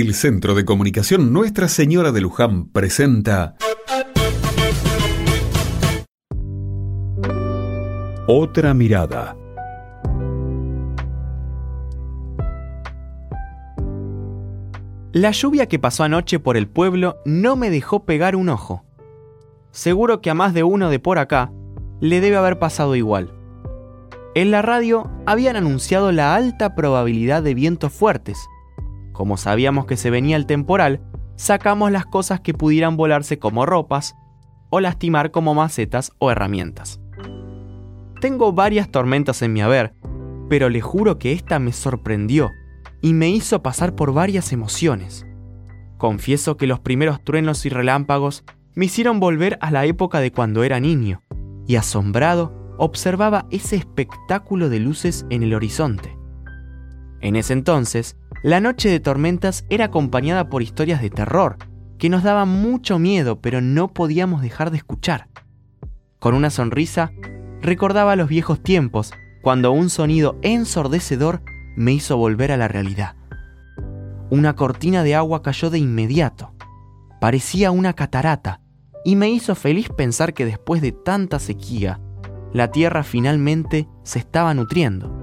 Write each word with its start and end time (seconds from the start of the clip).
El 0.00 0.14
Centro 0.14 0.54
de 0.54 0.64
Comunicación 0.64 1.32
Nuestra 1.32 1.66
Señora 1.66 2.12
de 2.12 2.20
Luján 2.20 2.68
presenta 2.68 3.56
Otra 8.28 8.74
mirada. 8.74 9.36
La 15.10 15.32
lluvia 15.32 15.66
que 15.66 15.80
pasó 15.80 16.04
anoche 16.04 16.38
por 16.38 16.56
el 16.56 16.68
pueblo 16.68 17.16
no 17.24 17.56
me 17.56 17.68
dejó 17.68 18.04
pegar 18.04 18.36
un 18.36 18.50
ojo. 18.50 18.84
Seguro 19.72 20.20
que 20.20 20.30
a 20.30 20.34
más 20.34 20.54
de 20.54 20.62
uno 20.62 20.90
de 20.90 21.00
por 21.00 21.18
acá 21.18 21.50
le 21.98 22.20
debe 22.20 22.36
haber 22.36 22.60
pasado 22.60 22.94
igual. 22.94 23.32
En 24.36 24.52
la 24.52 24.62
radio 24.62 25.10
habían 25.26 25.56
anunciado 25.56 26.12
la 26.12 26.36
alta 26.36 26.76
probabilidad 26.76 27.42
de 27.42 27.54
vientos 27.54 27.92
fuertes. 27.92 28.38
Como 29.18 29.36
sabíamos 29.36 29.86
que 29.86 29.96
se 29.96 30.10
venía 30.10 30.36
el 30.36 30.46
temporal, 30.46 31.00
sacamos 31.34 31.90
las 31.90 32.06
cosas 32.06 32.38
que 32.38 32.54
pudieran 32.54 32.96
volarse 32.96 33.40
como 33.40 33.66
ropas 33.66 34.14
o 34.70 34.78
lastimar 34.78 35.32
como 35.32 35.54
macetas 35.54 36.12
o 36.20 36.30
herramientas. 36.30 37.00
Tengo 38.20 38.52
varias 38.52 38.92
tormentas 38.92 39.42
en 39.42 39.54
mi 39.54 39.60
haber, 39.60 39.92
pero 40.48 40.68
le 40.68 40.80
juro 40.80 41.18
que 41.18 41.32
esta 41.32 41.58
me 41.58 41.72
sorprendió 41.72 42.52
y 43.02 43.12
me 43.12 43.28
hizo 43.28 43.60
pasar 43.60 43.96
por 43.96 44.12
varias 44.12 44.52
emociones. 44.52 45.26
Confieso 45.96 46.56
que 46.56 46.68
los 46.68 46.78
primeros 46.78 47.20
truenos 47.24 47.66
y 47.66 47.70
relámpagos 47.70 48.44
me 48.76 48.84
hicieron 48.84 49.18
volver 49.18 49.58
a 49.60 49.72
la 49.72 49.84
época 49.84 50.20
de 50.20 50.30
cuando 50.30 50.62
era 50.62 50.78
niño, 50.78 51.22
y 51.66 51.74
asombrado 51.74 52.76
observaba 52.78 53.46
ese 53.50 53.74
espectáculo 53.74 54.68
de 54.68 54.78
luces 54.78 55.26
en 55.28 55.42
el 55.42 55.54
horizonte. 55.54 56.17
En 57.20 57.36
ese 57.36 57.52
entonces, 57.52 58.16
la 58.42 58.60
noche 58.60 58.88
de 58.88 59.00
tormentas 59.00 59.64
era 59.68 59.86
acompañada 59.86 60.48
por 60.48 60.62
historias 60.62 61.02
de 61.02 61.10
terror, 61.10 61.56
que 61.98 62.08
nos 62.08 62.22
daban 62.22 62.48
mucho 62.48 62.98
miedo 62.98 63.40
pero 63.40 63.60
no 63.60 63.88
podíamos 63.88 64.42
dejar 64.42 64.70
de 64.70 64.76
escuchar. 64.76 65.28
Con 66.18 66.34
una 66.34 66.50
sonrisa, 66.50 67.12
recordaba 67.60 68.16
los 68.16 68.28
viejos 68.28 68.62
tiempos, 68.62 69.12
cuando 69.42 69.72
un 69.72 69.90
sonido 69.90 70.38
ensordecedor 70.42 71.42
me 71.76 71.92
hizo 71.92 72.16
volver 72.16 72.52
a 72.52 72.56
la 72.56 72.68
realidad. 72.68 73.16
Una 74.30 74.54
cortina 74.56 75.02
de 75.02 75.14
agua 75.14 75.42
cayó 75.42 75.70
de 75.70 75.78
inmediato. 75.78 76.52
Parecía 77.20 77.70
una 77.70 77.94
catarata 77.94 78.60
y 79.04 79.16
me 79.16 79.30
hizo 79.30 79.54
feliz 79.54 79.88
pensar 79.88 80.34
que 80.34 80.44
después 80.44 80.82
de 80.82 80.92
tanta 80.92 81.38
sequía, 81.38 82.00
la 82.52 82.70
tierra 82.70 83.02
finalmente 83.04 83.88
se 84.02 84.18
estaba 84.18 84.54
nutriendo. 84.54 85.17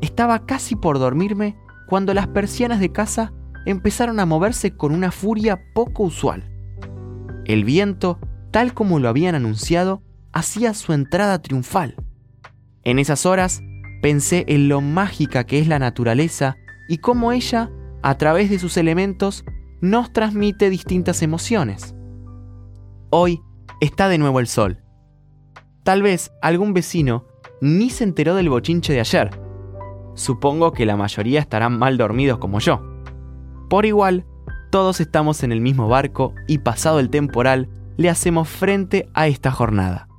Estaba 0.00 0.46
casi 0.46 0.76
por 0.76 0.98
dormirme 0.98 1.56
cuando 1.88 2.14
las 2.14 2.28
persianas 2.28 2.80
de 2.80 2.92
casa 2.92 3.32
empezaron 3.66 4.20
a 4.20 4.26
moverse 4.26 4.76
con 4.76 4.92
una 4.92 5.10
furia 5.10 5.60
poco 5.74 6.04
usual. 6.04 6.50
El 7.44 7.64
viento, 7.64 8.18
tal 8.50 8.74
como 8.74 8.98
lo 8.98 9.08
habían 9.08 9.34
anunciado, 9.34 10.02
hacía 10.32 10.74
su 10.74 10.92
entrada 10.92 11.42
triunfal. 11.42 11.96
En 12.84 12.98
esas 12.98 13.26
horas 13.26 13.62
pensé 14.02 14.44
en 14.48 14.68
lo 14.68 14.80
mágica 14.80 15.44
que 15.44 15.58
es 15.58 15.68
la 15.68 15.78
naturaleza 15.78 16.56
y 16.88 16.98
cómo 16.98 17.32
ella, 17.32 17.70
a 18.02 18.16
través 18.16 18.50
de 18.50 18.58
sus 18.58 18.76
elementos, 18.76 19.44
nos 19.80 20.12
transmite 20.12 20.70
distintas 20.70 21.22
emociones. 21.22 21.94
Hoy 23.10 23.40
está 23.80 24.08
de 24.08 24.18
nuevo 24.18 24.40
el 24.40 24.46
sol. 24.46 24.82
Tal 25.82 26.02
vez 26.02 26.30
algún 26.42 26.72
vecino 26.72 27.26
ni 27.60 27.90
se 27.90 28.04
enteró 28.04 28.34
del 28.34 28.48
bochinche 28.48 28.92
de 28.92 29.00
ayer. 29.00 29.39
Supongo 30.14 30.72
que 30.72 30.86
la 30.86 30.96
mayoría 30.96 31.40
estarán 31.40 31.78
mal 31.78 31.96
dormidos 31.96 32.38
como 32.38 32.60
yo. 32.60 32.80
Por 33.68 33.86
igual, 33.86 34.26
todos 34.70 35.00
estamos 35.00 35.42
en 35.42 35.52
el 35.52 35.60
mismo 35.60 35.88
barco 35.88 36.34
y 36.46 36.58
pasado 36.58 37.00
el 37.00 37.10
temporal, 37.10 37.68
le 37.96 38.08
hacemos 38.08 38.48
frente 38.48 39.08
a 39.14 39.26
esta 39.26 39.50
jornada. 39.50 40.09